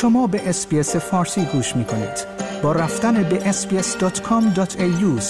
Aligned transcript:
شما 0.00 0.26
به 0.26 0.48
SBS 0.48 0.96
فارسی 0.96 1.44
گوش 1.44 1.76
می 1.76 1.84
کنید. 1.84 2.26
با 2.62 2.72
رفتن 2.72 3.22
به 3.22 3.52
sbs.com.au 3.52 5.20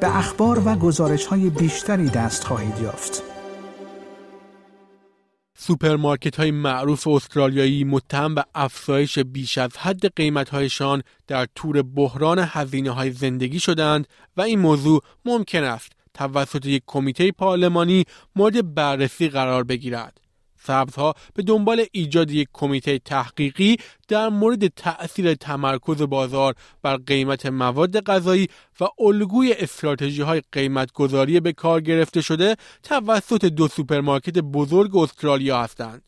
به 0.00 0.16
اخبار 0.16 0.62
و 0.68 0.74
گزارش 0.74 1.26
های 1.26 1.50
بیشتری 1.50 2.08
دست 2.08 2.44
خواهید 2.44 2.78
یافت. 2.82 3.22
سوپرمارکت 5.58 6.36
های 6.36 6.50
معروف 6.50 7.08
استرالیایی 7.08 7.84
متهم 7.84 8.34
به 8.34 8.44
افزایش 8.54 9.18
بیش 9.18 9.58
از 9.58 9.76
حد 9.76 10.16
قیمت 10.16 10.48
هایشان 10.48 11.02
در 11.26 11.46
طور 11.54 11.82
بحران 11.82 12.38
هزینه 12.38 12.90
های 12.90 13.10
زندگی 13.10 13.60
شدند 13.60 14.06
و 14.36 14.40
این 14.40 14.58
موضوع 14.58 15.02
ممکن 15.24 15.64
است 15.64 15.92
توسط 16.14 16.66
یک 16.66 16.82
کمیته 16.86 17.32
پارلمانی 17.32 18.04
مورد 18.36 18.74
بررسی 18.74 19.28
قرار 19.28 19.64
بگیرد. 19.64 20.21
سبزها 20.64 21.14
به 21.34 21.42
دنبال 21.42 21.84
ایجاد 21.92 22.30
یک 22.30 22.48
کمیته 22.52 22.98
تحقیقی 22.98 23.76
در 24.08 24.28
مورد 24.28 24.66
تأثیر 24.68 25.34
تمرکز 25.34 26.02
بازار 26.02 26.54
بر 26.82 26.96
قیمت 26.96 27.46
مواد 27.46 28.00
غذایی 28.00 28.48
و 28.80 28.84
الگوی 28.98 29.52
استراتژی 29.58 30.22
های 30.22 30.42
قیمت 30.52 30.88
به 31.42 31.52
کار 31.52 31.80
گرفته 31.80 32.20
شده 32.20 32.56
توسط 32.82 33.44
دو 33.44 33.68
سوپرمارکت 33.68 34.38
بزرگ 34.38 34.96
استرالیا 34.96 35.62
هستند. 35.62 36.02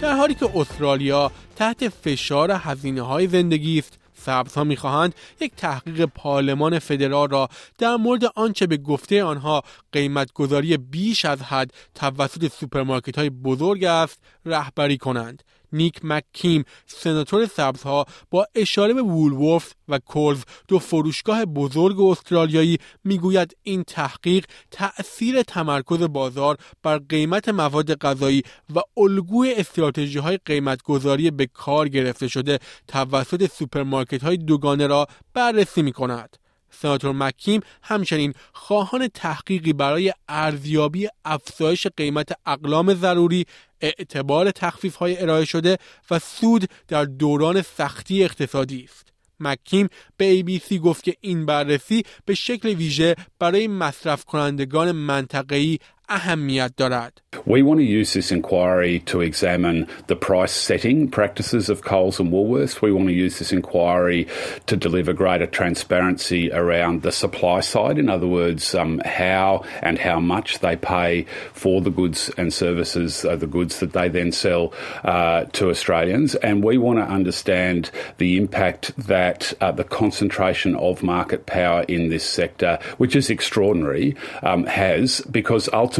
در 0.00 0.16
حالی 0.16 0.34
که 0.34 0.50
استرالیا 0.54 1.32
تحت 1.56 1.88
فشار 1.88 2.50
هزینه 2.50 3.02
های 3.02 3.26
زندگی 3.26 3.78
است 3.78 3.99
سبزها 4.20 4.64
می‌خواهند 4.64 5.14
یک 5.40 5.52
تحقیق 5.56 6.04
پارلمان 6.04 6.78
فدرال 6.78 7.28
را 7.28 7.48
در 7.78 7.96
مورد 7.96 8.24
آنچه 8.34 8.66
به 8.66 8.76
گفته 8.76 9.24
آنها 9.24 9.62
قیمت 9.92 10.32
گذاری 10.32 10.76
بیش 10.76 11.24
از 11.24 11.42
حد 11.42 11.74
توسط 11.94 12.52
سوپرمارکت 12.52 13.18
های 13.18 13.30
بزرگ 13.30 13.84
است 13.84 14.22
رهبری 14.46 14.98
کنند. 14.98 15.42
نیک 15.72 16.00
مککیم 16.02 16.64
سناتور 16.86 17.46
سبزها 17.46 18.06
با 18.30 18.46
اشاره 18.54 18.94
به 18.94 19.02
Woolworths 19.02 19.74
و 19.88 19.98
Coles 19.98 20.42
دو 20.68 20.78
فروشگاه 20.78 21.44
بزرگ 21.44 22.00
استرالیایی 22.00 22.78
می‌گوید 23.04 23.56
این 23.62 23.84
تحقیق 23.84 24.46
تأثیر 24.70 25.42
تمرکز 25.42 26.02
بازار 26.02 26.56
بر 26.82 26.98
قیمت 26.98 27.48
مواد 27.48 27.98
غذایی 27.98 28.42
و 28.74 28.80
الگوی 28.96 29.54
استراتژی 29.54 30.18
های 30.18 30.38
قیمت 30.44 30.82
گذاری 30.82 31.30
به 31.30 31.46
کار 31.46 31.88
گرفته 31.88 32.28
شده 32.28 32.58
توسط 32.88 33.50
سوپرمارکت 33.52 34.24
های 34.24 34.36
دوگانه 34.36 34.86
را 34.86 35.06
بررسی 35.34 35.82
می 35.82 35.92
کند. 35.92 36.36
سناتور 36.70 37.12
مکیم 37.12 37.60
همچنین 37.82 38.34
خواهان 38.52 39.08
تحقیقی 39.08 39.72
برای 39.72 40.12
ارزیابی 40.28 41.08
افزایش 41.24 41.86
قیمت 41.96 42.32
اقلام 42.46 42.94
ضروری 42.94 43.46
اعتبار 43.80 44.50
تخفیف 44.50 44.96
های 44.96 45.22
ارائه 45.22 45.44
شده 45.44 45.78
و 46.10 46.18
سود 46.18 46.70
در 46.88 47.04
دوران 47.04 47.62
سختی 47.62 48.24
اقتصادی 48.24 48.84
است. 48.84 49.10
مکیم 49.40 49.88
به 50.16 50.42
ABC 50.42 50.74
گفت 50.74 51.04
که 51.04 51.16
این 51.20 51.46
بررسی 51.46 52.02
به 52.24 52.34
شکل 52.34 52.68
ویژه 52.68 53.16
برای 53.38 53.68
مصرف 53.68 54.24
کنندگان 54.24 54.92
منطقه‌ای 54.92 55.78
اهمیت 56.09 56.71
دارد. 56.77 57.21
We 57.45 57.61
want 57.61 57.79
to 57.79 57.85
use 57.85 58.13
this 58.13 58.31
inquiry 58.31 58.99
to 59.01 59.21
examine 59.21 59.87
the 60.07 60.15
price 60.15 60.51
setting 60.51 61.09
practices 61.09 61.69
of 61.69 61.83
Coles 61.83 62.19
and 62.19 62.31
Woolworths. 62.31 62.81
We 62.81 62.91
want 62.91 63.07
to 63.09 63.13
use 63.13 63.39
this 63.39 63.51
inquiry 63.51 64.27
to 64.65 64.75
deliver 64.75 65.13
greater 65.13 65.45
transparency 65.45 66.51
around 66.51 67.03
the 67.03 67.11
supply 67.11 67.59
side. 67.59 67.99
In 67.99 68.09
other 68.09 68.27
words, 68.27 68.73
um, 68.73 68.99
how 69.05 69.63
and 69.81 69.99
how 69.99 70.19
much 70.19 70.59
they 70.59 70.75
pay 70.75 71.25
for 71.53 71.81
the 71.81 71.91
goods 71.91 72.31
and 72.37 72.53
services, 72.53 73.25
uh, 73.25 73.35
the 73.35 73.47
goods 73.47 73.79
that 73.79 73.93
they 73.93 74.07
then 74.07 74.31
sell 74.31 74.73
uh, 75.03 75.43
to 75.53 75.69
Australians. 75.69 76.35
And 76.35 76.63
we 76.63 76.77
want 76.77 76.99
to 76.99 77.05
understand 77.05 77.91
the 78.17 78.37
impact 78.37 78.95
that 78.97 79.53
uh, 79.61 79.71
the 79.71 79.83
concentration 79.83 80.75
of 80.77 81.03
market 81.03 81.45
power 81.45 81.83
in 81.83 82.09
this 82.09 82.23
sector, 82.23 82.79
which 82.97 83.15
is 83.15 83.29
extraordinary, 83.29 84.15
um, 84.41 84.65
has 84.65 85.21
because 85.29 85.69
ultimately 85.73 85.98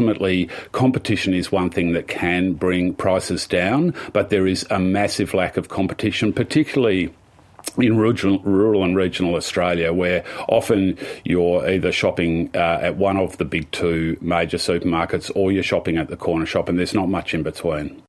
competition 0.71 0.91
competition 0.91 1.33
is 1.33 1.51
one 1.51 1.69
thing 1.69 1.93
that 1.93 2.07
can 2.07 2.53
bring 2.53 2.93
prices 2.93 3.47
down, 3.47 3.93
but 4.13 4.29
there 4.29 4.47
is 4.47 4.65
a 4.69 4.79
massive 4.79 5.33
lack 5.33 5.57
of 5.57 5.69
competition, 5.69 6.33
particularly 6.33 7.13
in 7.77 7.97
rural, 7.97 8.39
rural 8.39 8.83
and 8.83 8.95
regional 8.95 9.35
Australia, 9.35 9.93
where 9.93 10.23
often 10.49 10.97
you're 11.23 11.67
either 11.69 11.91
shopping 11.91 12.49
uh, 12.53 12.79
at 12.81 12.97
one 12.97 13.17
of 13.17 13.37
the 13.37 13.45
big 13.45 13.69
two 13.71 14.17
major 14.21 14.57
supermarkets 14.57 15.31
or 15.35 15.51
you're 15.51 15.63
shopping 15.63 15.97
at 15.97 16.09
the 16.09 16.17
corner 16.17 16.45
shop, 16.45 16.69
and 16.69 16.77
there's 16.77 16.93
not 16.93 17.09
much 17.09 17.33
in 17.33 17.43
between. 17.43 18.01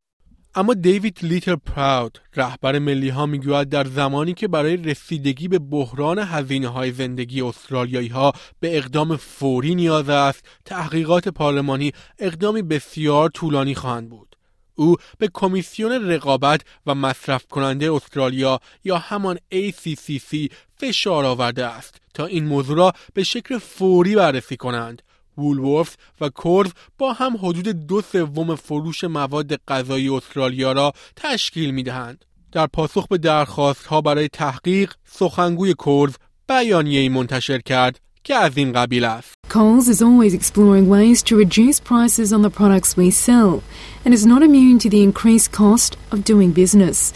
اما 0.55 0.75
دیوید 0.75 1.19
لیتل 1.23 1.57
پراود 1.57 2.19
رهبر 2.37 2.79
ملی 2.79 3.09
ها 3.09 3.27
می‌گوید 3.27 3.69
در 3.69 3.85
زمانی 3.85 4.35
که 4.35 4.49
برای 4.49 4.77
رسیدگی 4.77 5.49
به 5.49 5.59
بحران 5.59 6.19
هزینه 6.19 6.69
های 6.69 6.93
زندگی 6.93 7.43
استرالیایی 7.43 8.09
ها 8.09 8.33
به 8.61 8.77
اقدام 8.77 9.17
فوری 9.17 9.75
نیاز 9.75 10.09
است 10.09 10.45
تحقیقات 10.65 11.29
پارلمانی 11.29 11.93
اقدامی 12.19 12.63
بسیار 12.63 13.31
طولانی 13.31 13.75
خواهند 13.75 14.09
بود. 14.09 14.37
او 14.75 14.97
به 15.19 15.29
کمیسیون 15.35 15.93
رقابت 15.93 16.61
و 16.87 16.95
مصرف 16.95 17.47
کننده 17.47 17.93
استرالیا 17.93 18.61
یا 18.85 18.99
همان 18.99 19.39
ACCC 19.55 20.53
فشار 20.77 21.25
آورده 21.25 21.67
است 21.67 22.01
تا 22.15 22.27
این 22.27 22.45
موضوع 22.45 22.77
را 22.77 22.93
به 23.15 23.23
شکل 23.23 23.59
فوری 23.59 24.15
بررسی 24.15 24.57
کنند. 24.57 25.03
وولورف 25.39 25.97
و 26.21 26.29
کورز 26.29 26.71
با 26.99 27.13
هم 27.13 27.37
حدود 27.37 27.87
دو 27.87 28.01
سوم 28.01 28.55
فروش 28.55 29.05
مواد 29.05 29.61
غذایی 29.69 30.09
استرالیا 30.09 30.73
را 30.73 30.93
تشکیل 31.17 31.71
می 31.71 31.83
دهند. 31.83 32.25
در 32.53 32.67
پاسخ 32.67 33.07
به 33.09 33.19
درخواست 33.19 33.87
ها 33.87 34.01
برای 34.01 34.29
تحقیق 34.29 34.95
سخنگوی 35.05 35.75
کورز 35.75 36.15
بیانیه 36.49 37.09
منتشر 37.09 37.59
کرد 37.59 38.01
که 38.25 38.35
از 38.35 38.57
این 38.57 38.73
قبیل 38.73 39.05
است. 39.05 39.35
Coles 39.49 39.89
is 39.89 40.03
always 40.03 40.35
exploring 40.35 40.89
ways 40.89 41.23
to 41.23 41.37
reduce 41.37 41.81
prices 41.81 42.33
on 42.33 42.43
the 42.43 42.51
products 42.51 42.97
we 42.97 43.11
sell 43.11 43.63
and 44.05 44.15
is 44.15 44.27
not 44.27 44.43
immune 44.43 44.79
to 44.79 44.89
the 44.89 45.03
increased 45.03 45.51
cost 45.53 45.97
of 46.13 46.25
doing 46.25 46.53
business. 46.53 47.13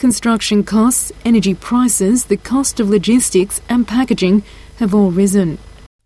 Construction 0.00 0.64
costs, 0.64 1.12
energy 1.24 1.54
prices, 1.54 2.24
the 2.24 2.40
cost 2.52 2.80
of 2.80 2.88
logistics 2.88 3.60
and 3.68 3.86
packaging 3.86 4.42
have 4.80 4.94
all 4.94 5.10
risen. 5.10 5.58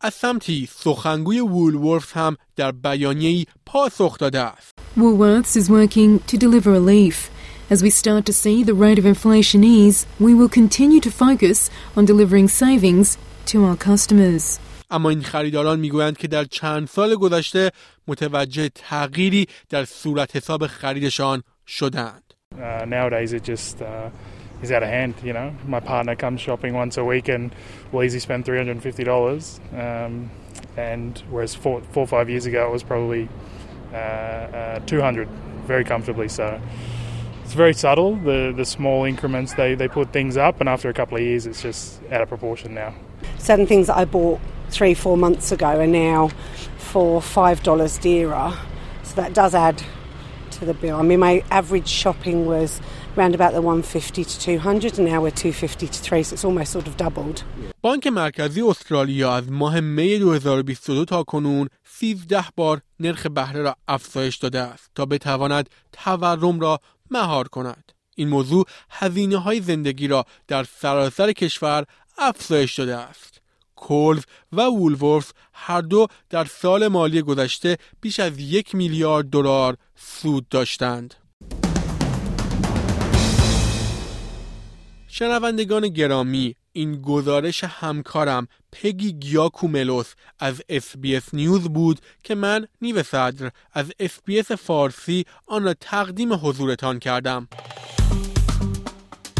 از 0.04 0.15
سمتی 0.15 0.69
سخنگوی 0.72 1.41
وولورث 1.41 2.12
هم 2.12 2.37
در 2.56 2.72
بیانیه‌ای 2.72 3.47
پاسخ 3.66 4.19
داده 4.19 4.41
است. 4.41 4.75
Woolworths 4.98 5.56
is 5.56 5.70
working 5.70 6.32
to 6.32 6.37
deliver 6.37 6.70
relief. 6.72 7.31
As 7.70 7.82
we 7.82 7.91
start 7.91 8.22
to 8.26 8.32
see 8.32 8.62
the 8.62 8.75
rate 8.75 8.98
of 8.98 9.06
inflation 9.06 9.65
ease, 9.65 10.06
we 10.20 10.32
will 10.34 10.53
continue 10.60 11.00
to 11.00 11.10
focus 11.10 11.70
on 11.97 12.04
delivering 12.04 12.48
savings 12.48 13.16
to 13.47 13.65
our 13.65 13.76
customers. 13.76 14.59
اما 14.91 15.10
این 15.10 15.22
خریداران 15.22 15.81
می‌گویند 15.81 16.16
که 16.16 16.28
در 16.28 16.44
چند 16.44 16.88
سال 16.88 17.15
گذشته 17.15 17.71
متوجه 18.09 18.69
تغییری 18.75 19.47
در 19.71 19.84
صورت 19.84 20.36
حساب 20.36 20.66
خریدشان 20.66 21.42
شدند. 21.66 22.34
Uh, 22.54 22.84
nowadays 22.84 23.32
it 23.32 23.42
just 23.42 23.82
uh, 23.82 23.86
is 24.64 24.72
out 24.72 24.82
of 24.82 24.88
hand. 24.88 25.14
You 25.22 25.32
know, 25.32 25.54
my 25.66 25.80
partner 25.80 26.16
comes 26.16 26.41
shopping 26.41 26.75
once 26.75 26.97
a 26.97 27.04
week 27.04 27.28
and 27.28 27.54
will 27.92 28.02
easily 28.02 28.20
spend 28.20 28.44
three 28.44 28.56
hundred 28.56 28.72
and 28.72 28.82
fifty 28.82 29.04
dollars, 29.04 29.60
um, 29.76 30.30
and 30.76 31.22
whereas 31.30 31.54
four, 31.54 31.80
four 31.92 32.02
or 32.04 32.06
five 32.06 32.28
years 32.28 32.47
ago 32.47 32.66
it 32.66 32.72
was 32.72 32.82
probably 32.82 33.28
uh, 33.92 33.97
uh, 33.97 34.78
two 34.80 35.00
hundred, 35.00 35.28
very 35.66 35.84
comfortably. 35.84 36.28
So 36.28 36.60
it's 37.44 37.54
very 37.54 37.74
subtle. 37.74 38.16
The 38.16 38.53
the 38.56 38.64
small 38.64 39.04
increments 39.04 39.54
they 39.54 39.74
they 39.74 39.88
put 39.88 40.12
things 40.12 40.36
up, 40.36 40.60
and 40.60 40.69
after 40.69 40.88
a 40.88 40.94
couple 40.94 41.16
of 41.16 41.22
years, 41.22 41.47
it's 41.47 41.62
just 41.62 42.00
out 42.10 42.22
of 42.22 42.28
proportion 42.28 42.74
now. 42.74 42.94
Certain 43.39 43.66
things 43.66 43.86
that 43.86 43.97
I 43.97 44.04
bought 44.04 44.41
three 44.71 44.94
four 44.94 45.16
months 45.16 45.53
ago 45.53 45.78
are 45.78 45.86
now 45.86 46.30
for 46.78 47.22
five 47.22 47.62
dollars 47.62 47.98
dearer, 47.98 48.53
so 49.03 49.15
that 49.16 49.34
does 49.34 49.54
add 49.54 49.83
to 50.59 50.65
the 50.65 50.74
bill. 50.74 50.97
I 50.97 51.03
mean, 51.03 51.21
my 51.21 51.45
average 51.51 51.89
shopping 51.89 52.47
was 52.47 52.80
around 53.16 53.34
about 53.34 53.53
the 53.53 53.62
150 53.62 54.24
to 54.24 54.39
200 54.41 54.98
and 54.98 55.09
now 55.09 55.22
we're 55.22 55.30
250 55.30 55.86
to 55.89 55.98
3 56.03 56.22
so 56.22 56.34
it's 56.34 56.45
almost 56.45 56.72
sort 56.72 56.86
of 56.86 56.97
doubled. 56.97 57.45
بانک 57.83 58.06
مرکزی 58.06 58.62
استرالیا 58.62 59.34
از 59.34 59.51
ماه 59.51 59.80
می 59.80 60.18
2022 60.18 61.04
تا 61.04 61.22
کنون 61.22 61.68
13 61.84 62.45
بار 62.56 62.80
نرخ 63.01 63.27
بهره 63.27 63.62
را 63.62 63.77
افزایش 63.89 64.36
داده 64.36 64.60
است 64.60 64.91
تا 64.95 65.06
بتواند 65.06 65.71
تورم 65.92 66.60
را 66.60 66.80
مهار 67.10 67.48
کند. 67.48 67.92
این 68.16 68.28
موضوع 68.28 68.66
هزینه 68.91 69.36
های 69.36 69.60
زندگی 69.60 70.09
را 70.09 70.24
در 70.48 70.65
سراسر 70.65 71.33
کشور 71.33 71.84
افزایش 72.18 72.78
داده 72.78 72.97
است. 72.97 73.41
Coles 73.77 74.22
و 74.53 74.62
Woolworths 74.62 75.33
هر 75.53 75.80
دو 75.80 76.06
در 76.30 76.45
سال 76.45 76.89
مالی 76.89 77.22
گذشته 77.22 77.78
بیش 78.01 78.21
از 78.21 78.39
یک 78.39 78.74
میلیارد 78.74 79.30
دلار 79.30 79.77
سود 79.96 80.48
داشتند. 80.48 81.14
شنوندگان 85.08 85.88
گرامی 85.88 86.56
این 86.72 87.02
گزارش 87.02 87.64
همکارم 87.64 88.48
پگی 88.72 89.12
گیاکوملوس 89.12 90.12
از 90.38 90.62
SBS 90.68 91.34
News 91.34 91.62
بود 91.62 92.00
که 92.22 92.34
من 92.34 92.66
نیو 92.82 93.02
صدر 93.02 93.50
از 93.72 93.92
SBS 93.98 94.53
فارسی 94.52 95.24
آن 95.46 95.64
را 95.64 95.74
تقدیم 95.74 96.32
حضورتان 96.32 96.98
کردم. 96.98 97.48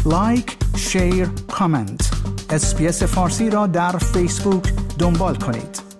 like، 0.05 0.57
share، 0.77 1.25
comment 1.51 2.11
SBS 2.49 3.03
فارسی 3.03 3.49
را 3.49 3.67
در 3.67 3.97
فیسبوک 3.97 4.73
دنبال 4.99 5.35
کنید. 5.35 5.94